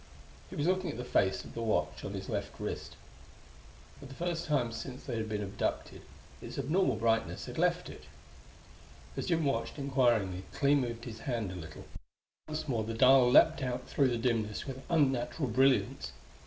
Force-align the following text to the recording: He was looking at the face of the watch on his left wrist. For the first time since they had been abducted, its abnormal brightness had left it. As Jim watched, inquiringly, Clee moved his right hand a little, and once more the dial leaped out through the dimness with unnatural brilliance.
He 0.49 0.55
was 0.55 0.65
looking 0.65 0.89
at 0.89 0.97
the 0.97 1.03
face 1.03 1.45
of 1.45 1.53
the 1.53 1.61
watch 1.61 2.03
on 2.03 2.13
his 2.13 2.27
left 2.27 2.59
wrist. 2.59 2.95
For 3.99 4.07
the 4.07 4.15
first 4.15 4.47
time 4.47 4.71
since 4.71 5.03
they 5.03 5.15
had 5.17 5.29
been 5.29 5.43
abducted, 5.43 6.01
its 6.41 6.57
abnormal 6.57 6.95
brightness 6.95 7.45
had 7.45 7.59
left 7.59 7.87
it. 7.87 8.05
As 9.15 9.27
Jim 9.27 9.45
watched, 9.45 9.77
inquiringly, 9.77 10.41
Clee 10.53 10.73
moved 10.73 11.05
his 11.05 11.19
right 11.19 11.27
hand 11.27 11.51
a 11.51 11.55
little, 11.55 11.85
and 12.47 12.55
once 12.57 12.67
more 12.67 12.83
the 12.83 12.95
dial 12.95 13.29
leaped 13.29 13.61
out 13.61 13.87
through 13.87 14.07
the 14.07 14.17
dimness 14.17 14.65
with 14.65 14.81
unnatural 14.89 15.49
brilliance. 15.49 16.13